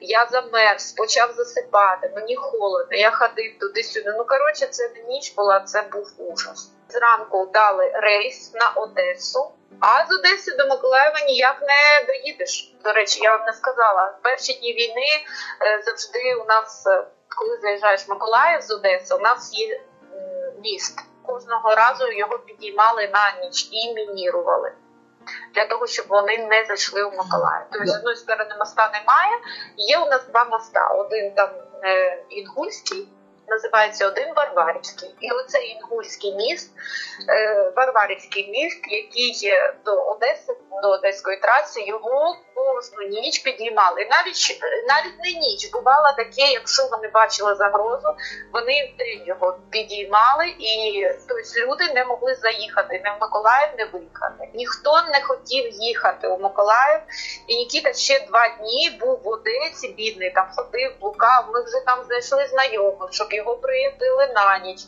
Я 0.01 0.27
замерз, 0.31 0.91
почав 0.91 1.33
засипати, 1.33 2.11
мені 2.15 2.35
холодно, 2.35 2.97
я 2.97 3.11
ходив 3.11 3.59
туди-сюди. 3.59 4.13
Ну, 4.17 4.25
коротше, 4.25 4.67
це 4.67 4.91
ніч 5.07 5.33
була, 5.33 5.59
це 5.59 5.81
був 5.81 6.13
ужас. 6.17 6.71
Зранку 6.95 7.49
дали 7.53 7.91
рейс 7.93 8.53
на 8.53 8.69
Одесу. 8.69 9.51
А 9.79 10.05
з 10.05 10.15
Одеси 10.15 10.55
до 10.55 10.67
Миколаєва 10.67 11.19
ніяк 11.27 11.61
не 11.61 12.05
доїдеш. 12.07 12.75
До 12.83 12.93
речі, 12.93 13.19
я 13.23 13.37
вам 13.37 13.45
не 13.45 13.53
сказала. 13.53 14.05
В 14.19 14.23
перші 14.23 14.53
дні 14.53 14.73
війни 14.73 15.07
е, 15.61 15.81
завжди 15.85 16.35
у 16.35 16.45
нас, 16.45 16.87
е, 16.87 17.03
коли 17.37 17.57
заїжджаєш 17.57 18.07
в 18.07 18.09
Миколаїв 18.09 18.61
з 18.61 18.71
Одеси, 18.71 19.15
у 19.15 19.19
нас 19.19 19.53
є 19.53 19.81
міст. 20.63 20.99
Кожного 21.25 21.75
разу 21.75 22.11
його 22.11 22.39
підіймали 22.39 23.09
на 23.13 23.31
ніч 23.41 23.69
і 23.71 23.93
мінірували. 23.93 24.71
Для 25.53 25.65
того, 25.65 25.87
щоб 25.87 26.05
вони 26.09 26.37
не 26.37 26.65
зайшли 26.65 27.03
в 27.03 27.11
Миколаїв. 27.11 27.65
Тобто, 27.71 27.87
з 27.87 27.95
одної 27.95 28.15
сторони 28.15 28.55
моста 28.59 28.91
немає. 28.93 29.31
Є 29.77 29.97
у 29.97 30.05
нас 30.05 30.27
два 30.27 30.45
моста: 30.45 30.87
один 30.87 31.35
там 31.35 31.49
е, 31.83 32.23
Інгульський, 32.29 33.07
називається 33.47 34.07
один 34.07 34.33
Варварівський. 34.35 35.15
І 35.19 35.31
оцей 35.31 35.67
Інгульський 35.67 36.35
міст, 36.35 36.71
е, 37.29 37.71
Варварівський 37.75 38.51
міст, 38.51 38.79
який 38.87 39.53
до 39.85 40.01
Одеси, 40.01 40.57
до 40.83 40.89
Одеської 40.89 41.37
траси, 41.37 41.81
його 41.81 42.35
кожну 42.55 43.07
ніч 43.21 43.39
підіймали. 43.39 44.07
Навіть 44.11 44.61
навіть 44.87 45.19
не 45.23 45.39
ніч 45.39 45.71
бувало 45.71 46.13
таке, 46.17 46.41
якщо 46.41 46.87
вони 46.91 47.07
бачили 47.07 47.55
загрозу, 47.55 48.15
вони 48.53 48.93
в 48.93 48.97
день 48.97 49.23
його 49.25 49.57
підіймали, 49.69 50.47
і 50.47 51.03
тобто 51.27 51.59
люди 51.59 51.93
не 51.93 52.05
могли 52.05 52.35
заїхати 52.35 53.01
не 53.03 53.11
в 53.11 53.21
Миколаїв, 53.21 53.69
не 53.77 53.85
виїхати. 53.85 54.49
Ніхто 54.53 55.01
не 55.13 55.21
хотів 55.21 55.73
їхати 55.73 56.27
у 56.27 56.37
Миколаїв, 56.37 57.01
і 57.47 57.55
Нікіта 57.55 57.93
ще 57.93 58.25
два 58.27 58.49
дні 58.49 58.97
був 58.99 59.19
в 59.23 59.27
Одесі, 59.27 59.87
бідний 59.87 60.31
там 60.31 60.47
ходив, 60.55 60.91
блукав. 61.01 61.45
Ми 61.53 61.63
вже 61.63 61.85
там 61.85 62.03
знайшли 62.03 62.47
знайомих, 62.47 63.09
щоб 63.11 63.33
його 63.33 63.55
приїздили 63.55 64.27
на 64.35 64.57
ніч. 64.57 64.79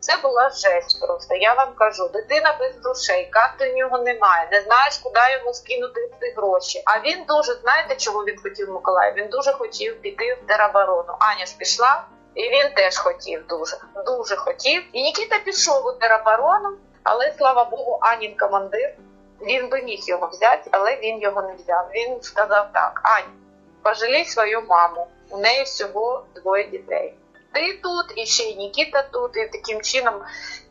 Це 0.00 0.16
була 0.16 0.50
жесть 0.50 1.00
просто. 1.00 1.34
Я 1.34 1.54
вам 1.54 1.72
кажу, 1.74 2.08
дитина 2.08 2.56
без 2.60 2.84
грошей, 2.84 3.28
карти 3.30 3.72
в 3.72 3.76
нього 3.76 3.98
немає, 3.98 4.48
не 4.52 4.60
знаєш, 4.60 4.98
куди 4.98 5.20
йому 5.38 5.54
скинути 5.54 6.10
ці 6.20 6.30
гроші. 6.36 6.82
А 6.84 7.00
він 7.00 7.24
дуже, 7.28 7.54
знаєте, 7.54 7.96
чого 7.96 8.24
він 8.24 8.38
хотів 8.42 8.70
Миколаїв? 8.70 9.14
Він 9.14 9.28
дуже 9.28 9.52
хотів 9.52 10.00
піти 10.00 10.34
в 10.34 10.46
тероборону. 10.46 11.14
Аня 11.18 11.46
ж 11.46 11.56
пішла, 11.56 12.04
і 12.34 12.42
він 12.42 12.72
теж 12.74 12.96
хотів 12.96 13.46
дуже, 13.46 13.76
дуже 14.06 14.36
хотів. 14.36 14.82
І 14.92 15.02
Нікіта 15.02 15.38
пішов 15.38 15.86
у 15.86 15.92
тероборону, 15.92 16.76
але 17.02 17.34
слава 17.38 17.64
Богу, 17.64 17.98
Анін 18.00 18.36
командир. 18.36 18.94
Він 19.40 19.68
би 19.68 19.82
міг 19.82 20.00
його 20.02 20.26
взяти, 20.26 20.70
але 20.72 20.96
він 20.96 21.20
його 21.20 21.42
не 21.42 21.54
взяв. 21.54 21.88
Він 21.94 22.22
сказав 22.22 22.68
так: 22.72 23.00
Ань, 23.04 23.32
пожалій 23.82 24.24
свою 24.24 24.62
маму. 24.62 25.06
У 25.30 25.38
неї 25.38 25.62
всього 25.62 26.24
двоє 26.34 26.64
дітей 26.64 27.14
ти 27.52 27.80
тут, 27.82 28.12
і 28.16 28.26
ще 28.26 28.42
й 28.42 28.56
Нікіта 28.56 29.02
тут, 29.02 29.36
і 29.36 29.46
таким 29.46 29.80
чином 29.80 30.22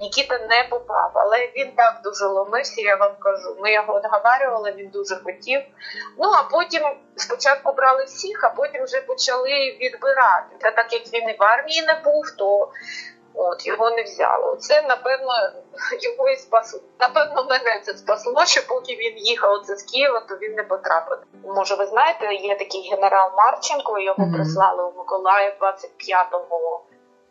Нікіта 0.01 0.38
не 0.38 0.67
попав. 0.69 1.12
Але 1.13 1.51
він 1.55 1.71
так 1.71 2.01
дуже 2.03 2.25
ломився, 2.25 2.81
я 2.81 2.95
вам 2.95 3.15
кажу. 3.19 3.57
Ми 3.59 3.71
його 3.71 3.98
відговарювали, 3.98 4.71
він 4.71 4.89
дуже 4.89 5.15
хотів. 5.15 5.62
Ну 6.17 6.29
а 6.31 6.43
потім 6.43 6.81
спочатку 7.15 7.74
брали 7.74 8.03
всіх, 8.03 8.43
а 8.43 8.50
потім 8.50 8.83
вже 8.83 9.01
почали 9.01 9.77
відбирати. 9.81 10.55
Та 10.59 10.71
так 10.71 10.93
як 10.93 11.13
він 11.13 11.29
і 11.29 11.36
в 11.39 11.43
армії 11.43 11.81
не 11.81 11.93
був, 12.03 12.31
то 12.38 12.71
От 13.41 13.67
його 13.67 13.89
не 13.89 14.03
взяло. 14.03 14.55
Це 14.55 14.81
напевно 14.81 15.34
його 16.01 16.29
і 16.29 16.36
спасло. 16.36 16.79
Напевно, 17.00 17.46
мене 17.50 17.81
це 17.84 17.93
спасло, 17.93 18.46
що 18.46 18.67
поки 18.67 18.96
він 18.96 19.17
їхав 19.17 19.51
оце 19.51 19.75
з 19.75 19.84
Києва, 19.84 20.19
то 20.19 20.36
він 20.36 20.53
не 20.53 20.63
потрапив. 20.63 21.17
Може, 21.55 21.75
ви 21.75 21.86
знаєте, 21.86 22.34
є 22.34 22.58
такий 22.58 22.89
генерал 22.91 23.31
Марченко. 23.38 24.00
Його 24.00 24.24
mm-hmm. 24.24 24.36
прислали 24.36 24.84
у 24.84 24.98
Миколаїв 24.98 25.53
25 25.60 26.27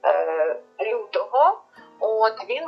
е, 0.04 0.60
лютого. 0.80 1.60
От 2.00 2.34
він 2.48 2.64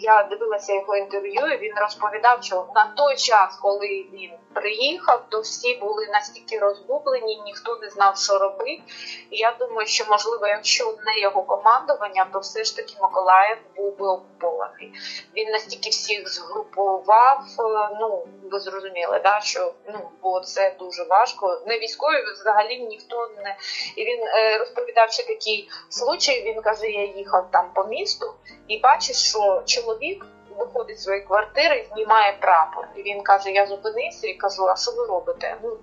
я 0.00 0.22
дивилася 0.22 0.74
його 0.74 0.96
інтерв'ю. 0.96 1.46
і 1.46 1.58
Він 1.58 1.72
розповідав, 1.80 2.42
що 2.42 2.66
на 2.74 2.92
той 2.96 3.16
час, 3.16 3.58
коли 3.62 4.06
він 4.12 4.30
приїхав, 4.54 5.24
то 5.28 5.40
всі 5.40 5.74
були 5.74 6.06
настільки 6.06 6.58
розгублені, 6.58 7.42
ніхто 7.44 7.76
не 7.82 7.90
знав, 7.90 8.16
що 8.16 8.38
робити. 8.38 8.82
І 9.30 9.36
я 9.36 9.56
думаю, 9.60 9.86
що 9.86 10.04
можливо, 10.10 10.46
якщо 10.46 10.94
не 11.06 11.20
його 11.20 11.42
командування, 11.42 12.26
то 12.32 12.38
все 12.38 12.64
ж 12.64 12.76
таки 12.76 12.94
Миколаїв 13.02 13.56
був 13.76 13.98
би 13.98 14.06
окупований. 14.08 14.92
Він 15.36 15.50
настільки 15.50 15.90
всіх 15.90 16.28
згрупував. 16.28 17.44
Е, 17.58 17.96
ну 18.00 18.26
ви 18.50 18.60
зрозуміли, 18.60 19.20
да 19.24 19.40
що 19.40 19.72
ну 19.88 20.10
бо 20.22 20.40
це 20.40 20.74
дуже 20.78 21.04
важко. 21.04 21.62
Не 21.66 21.78
військові 21.78 22.22
взагалі 22.40 22.78
ніхто 22.78 23.30
не 23.44 23.56
і 23.96 24.04
він 24.04 24.20
е, 24.22 24.58
розповідав 24.58 25.12
ще 25.12 25.26
такий 25.26 25.68
случай. 25.88 26.42
Він 26.42 26.62
каже: 26.62 26.86
я 26.86 27.04
їхав 27.04 27.50
там 27.50 27.70
по 27.74 27.84
місту 27.84 28.34
і 28.68 28.80
бачиш, 28.80 29.16
що 29.16 29.62
чоловік 29.66 30.26
виходить 30.58 31.00
з 31.00 31.02
своєї 31.02 31.24
квартири, 31.24 31.86
знімає 31.92 32.32
прапор. 32.40 32.88
І 32.96 33.02
він 33.02 33.22
каже: 33.22 33.50
Я 33.50 33.66
зупинився 33.66 34.26
і 34.26 34.34
кажу, 34.34 34.68
а 34.68 34.76
що 34.76 34.92
ви 34.92 35.06
робите? 35.06 35.56
Ну 35.62 35.78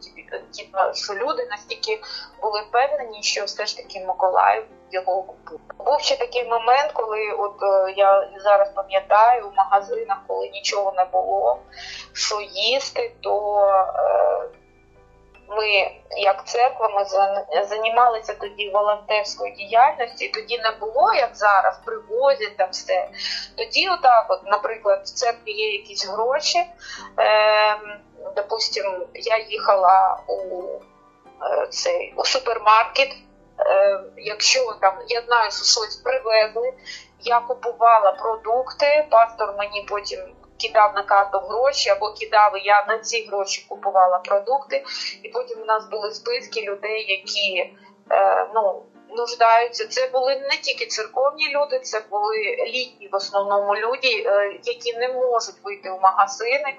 типу, 0.58 0.78
що 0.94 1.14
люди 1.14 1.48
настільки 1.52 2.02
були 2.42 2.62
впевнені, 2.62 3.24
що 3.24 3.46
все 3.46 3.66
ж 3.66 3.78
таки 3.78 4.06
Миколаїв 4.06 4.64
його 4.92 5.18
окупує. 5.18 5.60
Був 5.78 6.00
ще 6.00 6.18
такий 6.18 6.44
момент, 6.44 6.92
коли 6.92 7.32
от 7.32 7.56
е, 7.64 7.94
я 7.98 8.30
зараз 8.38 8.70
пам'ятаю 8.70 9.50
в 9.50 9.54
магазинах, 9.58 10.18
коли 10.28 10.50
нічого 10.50 10.94
не 10.98 11.06
було, 11.06 11.60
що 12.14 12.42
їсти, 12.42 13.12
то. 13.22 13.60
Е, 13.96 14.61
ми, 15.58 15.92
як 16.18 16.48
церква, 16.48 16.90
ми 16.90 17.06
займалися 17.64 18.34
тоді 18.34 18.70
волонтерською 18.70 19.56
діяльністю, 19.56 20.26
тоді 20.34 20.58
не 20.58 20.72
було, 20.72 21.14
як 21.14 21.36
зараз, 21.36 21.80
привозять 21.86 22.58
там 22.58 22.68
все. 22.72 23.10
Тоді, 23.58 23.90
отак, 23.90 24.26
от, 24.30 24.46
наприклад, 24.46 25.02
в 25.04 25.10
церкві 25.10 25.52
є 25.52 25.72
якісь 25.72 26.08
гроші. 26.08 26.60
Е, 27.20 27.78
Допустим, 28.36 29.06
я 29.14 29.38
їхала 29.38 30.20
у 30.28 30.64
е, 31.44 31.68
цей 31.68 32.14
у 32.18 32.26
супермаркет. 32.26 33.16
Е, 33.60 34.00
Якщо 34.18 34.74
там 34.82 34.94
я 35.08 35.22
знаю, 35.22 35.52
що 35.52 35.64
щось 35.64 35.96
привезли, 35.96 36.74
я 37.20 37.40
купувала 37.40 38.12
продукти, 38.12 39.08
пастор 39.12 39.56
мені 39.58 39.86
потім 39.90 40.20
кидав 40.62 40.94
на 40.96 41.04
карту 41.04 41.40
гроші 41.40 41.90
або 41.90 42.14
кидав, 42.14 42.52
я 42.64 42.86
на 42.88 43.00
ці 43.00 43.28
гроші 43.32 43.66
купувала 43.70 44.20
продукти. 44.20 44.84
І 45.24 45.30
потім 45.30 45.62
у 45.62 45.66
нас 45.66 45.90
були 45.90 46.12
списки 46.12 46.62
людей, 46.62 47.06
які 47.12 47.74
е, 48.12 48.48
ну, 48.56 48.84
нуждаються. 49.18 49.88
Це 49.88 50.08
були 50.08 50.36
не 50.36 50.58
тільки 50.62 50.86
церковні 50.86 51.50
люди, 51.50 51.80
це 51.80 52.02
були 52.12 52.38
літні 52.68 53.10
в 53.12 53.16
основному 53.16 53.76
люди, 53.76 54.24
е, 54.26 54.60
які 54.64 54.94
не 54.94 55.08
можуть 55.08 55.56
вийти 55.64 55.92
в 55.92 56.00
магазини. 56.02 56.76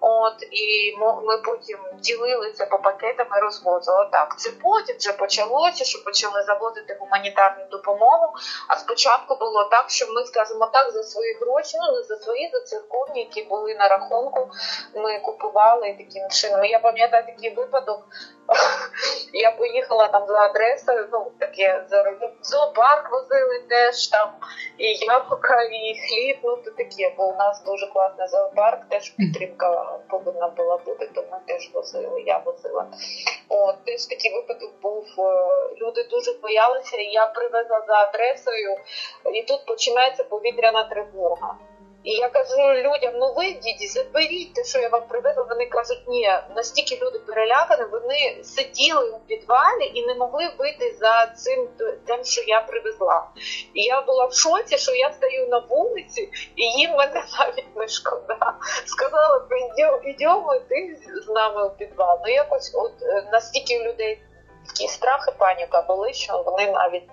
От 0.00 0.42
і 0.50 0.96
ми 1.26 1.38
потім 1.38 1.78
ділилися 1.98 2.66
по 2.66 2.78
пакетам 2.78 3.26
і 3.36 3.40
розвозили. 3.40 4.08
Так, 4.12 4.34
це 4.38 4.50
потім 4.62 4.96
вже 4.96 5.12
почалося, 5.12 5.84
що 5.84 6.04
почали 6.04 6.42
завозити 6.42 6.96
гуманітарну 7.00 7.64
допомогу. 7.70 8.32
А 8.68 8.76
спочатку 8.76 9.36
було 9.36 9.64
так, 9.64 9.90
що 9.90 10.12
ми 10.12 10.24
скажімо 10.24 10.70
так 10.72 10.92
за 10.92 11.02
свої 11.02 11.34
гроші, 11.40 11.78
ну 11.80 11.96
не 11.96 12.02
за 12.02 12.16
свої, 12.16 12.50
за 12.52 12.60
церковні, 12.60 13.20
які 13.20 13.42
були 13.42 13.74
на 13.74 13.88
рахунку. 13.88 14.50
Ми 14.94 15.18
купували 15.18 15.96
таким 15.98 16.28
чином. 16.30 16.64
Я 16.64 16.78
пам'ятаю 16.78 17.24
такий 17.26 17.54
випадок. 17.54 18.04
Я 19.32 19.50
поїхала 19.50 20.08
там 20.08 20.26
за 20.26 20.38
адресою, 20.38 21.08
ну 21.12 21.32
таке 21.38 21.69
зоопарк 22.42 23.10
возили 23.12 23.58
теж 23.68 24.06
там 24.08 24.30
і 24.78 24.86
яблука, 24.86 25.62
і 25.62 25.98
хліб. 25.98 26.36
Ну 26.42 26.56
то 26.56 26.70
таке, 26.70 27.14
бо 27.16 27.28
у 27.28 27.36
нас 27.36 27.64
дуже 27.64 27.86
класний 27.86 28.28
зоопарк, 28.28 28.88
теж 28.88 29.10
підтримка 29.10 29.98
повинна 30.08 30.48
була 30.48 30.76
бути, 30.76 31.10
то 31.14 31.24
ми 31.32 31.38
теж 31.46 31.70
возили, 31.74 32.22
я 32.26 32.38
возила. 32.38 32.86
От, 33.48 33.84
Теж 33.84 34.06
такий 34.06 34.34
випадок 34.34 34.72
був. 34.82 35.04
Е, 35.18 35.60
люди 35.80 36.04
дуже 36.10 36.32
боялися, 36.32 36.96
і 36.96 37.04
я 37.04 37.26
привезла 37.26 37.84
за 37.88 37.94
адресою, 37.94 38.76
і 39.34 39.42
тут 39.42 39.66
починається 39.66 40.24
повітряна 40.24 40.84
тривога. 40.84 41.54
І 42.04 42.12
я 42.12 42.28
кажу 42.28 42.72
людям: 42.74 43.14
ну 43.16 43.32
вийдіть, 43.32 43.92
заберіть 43.92 44.54
те, 44.54 44.64
що 44.64 44.78
я 44.78 44.88
вам 44.88 45.02
привезла. 45.08 45.46
Вони 45.48 45.66
кажуть, 45.66 46.02
ні, 46.08 46.32
настільки 46.56 47.04
люди 47.04 47.18
перелякані, 47.18 47.84
вони 47.92 48.44
сиділи 48.44 49.10
у 49.10 49.18
підвалі 49.18 49.90
і 49.94 50.06
не 50.06 50.14
могли 50.14 50.50
вийти 50.58 50.96
за 51.00 51.26
цим 51.26 51.68
тим, 52.06 52.24
що 52.24 52.42
я 52.46 52.60
привезла. 52.60 53.26
І 53.74 53.82
я 53.82 54.02
була 54.02 54.26
в 54.26 54.34
шоці, 54.34 54.78
що 54.78 54.92
я 54.92 55.12
стою 55.12 55.48
на 55.48 55.58
вулиці, 55.58 56.28
і 56.56 56.62
їм 56.62 56.90
мене 56.90 57.24
навіть 57.38 57.76
не 57.76 57.88
шкода. 57.88 58.54
Сказала, 58.86 59.46
йдемо, 60.04 60.54
йди 60.54 60.96
з 61.26 61.28
нами 61.28 61.66
у 61.66 61.70
підвал. 61.70 62.20
Ну 62.24 62.32
якось, 62.32 62.74
от 62.74 62.92
е, 63.02 63.28
настільки 63.32 63.80
у 63.80 63.84
людей 63.84 64.22
такі 64.66 64.88
страхи, 64.88 65.32
паніка 65.38 65.82
були, 65.82 66.12
що 66.12 66.42
вони 66.46 66.70
навіть. 66.70 67.08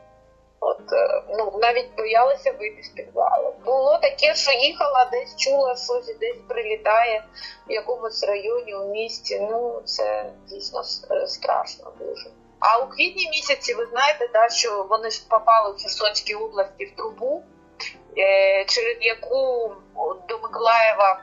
От 0.68 0.94
е, 0.94 1.22
ну 1.30 1.60
навіть 1.62 1.96
боялася 1.98 2.52
вийти 2.52 2.84
з 2.84 2.90
підвалу. 2.90 3.54
Було 3.66 3.98
таке, 3.98 4.36
що 4.36 4.52
їхала, 4.52 5.10
десь 5.12 5.36
чула, 5.36 5.76
щось 5.76 6.18
десь 6.20 6.38
прилітає 6.48 7.24
в 7.68 7.72
якомусь 7.72 8.24
районі 8.24 8.76
у 8.76 8.92
місті. 8.92 9.40
Ну 9.52 9.82
це 9.86 10.30
дійсно 10.50 10.82
е, 11.12 11.28
страшно 11.28 11.94
дуже. 12.00 12.30
А 12.60 12.78
у 12.78 12.90
квітні 12.90 13.30
місяці 13.30 13.74
ви 13.74 13.86
знаєте, 13.86 14.30
да, 14.34 14.50
що 14.50 14.86
вони 14.90 15.12
ж 15.12 15.28
попали 15.30 15.72
в 15.72 15.82
Херсонській 15.82 16.36
області 16.36 16.86
в 16.86 16.96
трубу, 16.96 17.44
е, 18.18 18.66
через 18.66 18.98
яку 19.02 19.72
до 20.30 20.40
Миколаєва 20.40 21.22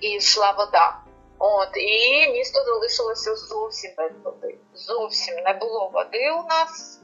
йшла 0.00 0.50
вода. 0.50 0.96
От 1.38 1.76
і 1.76 2.28
місто 2.32 2.64
залишилося 2.64 3.34
зовсім 3.36 3.90
без 3.96 4.12
води. 4.24 4.58
Зовсім 4.74 5.34
не 5.34 5.52
було 5.52 5.90
води 5.94 6.30
у 6.30 6.48
нас. 6.48 6.95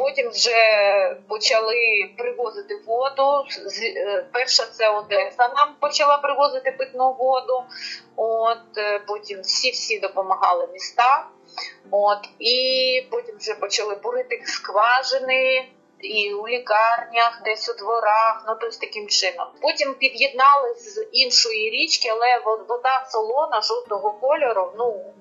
Потім 0.00 0.30
вже 0.30 1.16
почали 1.28 2.10
привозити 2.16 2.76
воду. 2.86 3.44
Е, 3.96 4.26
перша 4.32 4.66
це 4.66 4.88
Одеса 4.88 5.48
нам 5.56 5.74
почала 5.80 6.18
привозити 6.18 6.72
питну 6.72 7.12
воду. 7.18 7.62
От 8.16 8.78
е, 8.78 8.98
Потім 9.06 9.40
всі-всі 9.40 9.98
допомагали 9.98 10.68
міста. 10.72 11.26
От 11.90 12.18
І 12.38 13.06
потім 13.10 13.36
вже 13.36 13.54
почали 13.54 13.94
бурити 13.94 14.42
скважини 14.46 15.68
і 16.00 16.34
у 16.34 16.48
лікарнях, 16.48 17.42
десь 17.44 17.68
у 17.68 17.74
дворах, 17.74 18.44
ну 18.48 18.56
тобто 18.60 18.76
таким 18.80 19.08
чином. 19.08 19.46
Потім 19.60 19.94
під'єднали 19.94 20.74
з 20.74 21.08
іншої 21.12 21.70
річки, 21.70 22.08
але 22.08 22.38
вода 22.68 23.06
солона 23.10 23.60
жовтого 23.60 24.12
кольору. 24.12 24.72
ну 24.78 25.14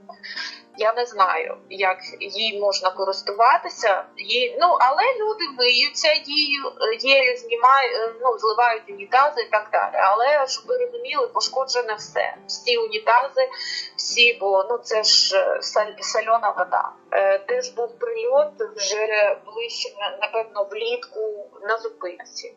я 0.79 0.93
не 0.93 1.05
знаю, 1.05 1.57
як 1.69 1.97
їй 2.19 2.59
можна 2.59 2.89
користуватися. 2.89 4.03
Їй, 4.17 4.57
ну 4.59 4.67
але 4.79 5.03
люди 5.19 5.45
миються 5.57 6.13
її, 6.25 6.59
її 7.01 7.37
знімають, 7.37 7.91
ну 8.21 8.37
зливають 8.37 8.89
унітази 8.89 9.41
і 9.41 9.49
так 9.49 9.69
далі. 9.71 9.93
Але 9.95 10.47
щоб 10.47 10.65
ви 10.67 10.77
розуміли, 10.77 11.27
пошкоджене 11.27 11.93
все. 11.93 12.35
Всі 12.47 12.77
унітази, 12.77 13.49
всі, 13.95 14.37
бо 14.41 14.65
ну 14.69 14.77
це 14.77 15.03
ж 15.03 15.37
е, 15.37 15.61
сальона 16.01 16.49
вода. 16.57 16.91
Е, 17.11 17.39
теж 17.39 17.69
був 17.69 17.99
прильот 17.99 18.53
вже 18.75 19.37
ближче, 19.45 19.89
напевно, 20.21 20.67
влітку 20.71 21.49
на 21.61 21.77
зупинці. 21.77 22.53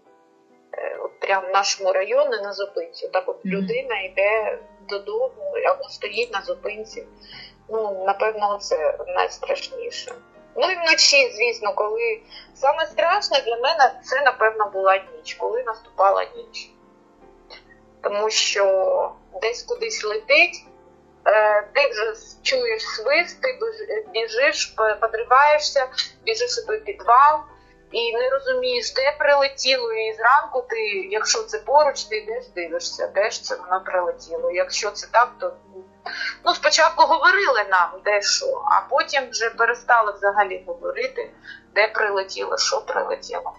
Е, 0.72 0.98
от 1.00 1.20
прямо 1.20 1.48
в 1.48 1.50
нашому 1.50 1.92
районі 1.92 2.37
на 2.42 2.52
зупинці. 2.52 3.08
Так 3.08 3.24
от 3.26 3.46
людина 3.46 4.00
йде 4.00 4.58
додому 4.88 5.54
або 5.66 5.88
стоїть 5.88 6.32
на 6.32 6.42
зупинці. 6.42 7.06
Ну, 7.68 8.05
напевно, 8.07 8.59
це 8.59 8.98
найстрашніше. 9.07 10.14
Ну 10.57 10.70
і 10.70 10.77
вночі, 10.77 11.33
звісно, 11.37 11.72
коли 11.75 12.20
саме 12.55 12.87
страшне 12.87 13.42
для 13.46 13.57
мене 13.57 14.01
це, 14.05 14.22
напевно, 14.22 14.70
була 14.72 14.96
ніч, 14.96 15.35
коли 15.35 15.62
наступала 15.62 16.25
ніч. 16.37 16.70
Тому 18.03 18.31
що 18.31 19.12
десь 19.42 19.62
кудись 19.62 20.05
летить, 20.05 20.64
е, 21.27 21.62
ти 21.72 21.90
вже 21.90 22.14
чуєш 22.42 22.83
свист, 22.83 23.42
ти 23.42 23.59
біжиш, 24.12 24.75
подриваєшся, 25.01 25.87
біжиш 26.25 26.59
у 26.59 26.66
той 26.66 26.81
підвал 26.81 27.40
і 27.92 28.16
не 28.16 28.31
розумієш, 28.31 28.92
де 28.92 29.16
прилетіло. 29.18 29.92
І 29.92 30.14
зранку 30.14 30.64
ти, 30.68 31.09
якщо 31.11 31.42
це 31.42 31.59
поруч, 31.59 32.05
ти 32.05 32.16
йдеш 32.16 32.46
дивишся, 32.55 33.07
де 33.14 33.31
ж 33.31 33.44
це 33.44 33.57
воно 33.57 33.85
прилетіло. 33.85 34.51
Якщо 34.51 34.90
це 34.90 35.07
так, 35.12 35.33
то 35.40 35.53
Ну, 36.44 36.54
спочатку 36.54 37.02
говорили 37.02 37.64
нам 37.70 37.88
де 38.04 38.22
що, 38.22 38.46
а 38.46 38.80
потім 38.90 39.22
вже 39.30 39.50
перестали 39.50 40.12
взагалі 40.12 40.64
говорити, 40.66 41.30
де 41.74 41.88
прилетіло, 41.88 42.58
що 42.58 42.80
прилетіло. 42.80 43.52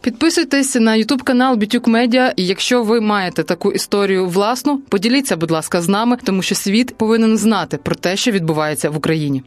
Підписуйтесь 0.00 0.74
на 0.74 0.94
Ютуб 0.94 1.22
канал 1.22 1.56
Бітюк 1.56 1.86
Медіа. 1.86 2.32
І 2.36 2.46
якщо 2.46 2.82
ви 2.82 3.00
маєте 3.00 3.44
таку 3.44 3.72
історію 3.72 4.26
власну, 4.26 4.78
поділіться, 4.78 5.36
будь 5.36 5.50
ласка, 5.50 5.80
з 5.80 5.88
нами, 5.88 6.16
тому 6.24 6.42
що 6.42 6.54
світ 6.54 6.98
повинен 6.98 7.38
знати 7.38 7.76
про 7.76 7.94
те, 7.94 8.16
що 8.16 8.30
відбувається 8.30 8.90
в 8.90 8.96
Україні. 8.96 9.42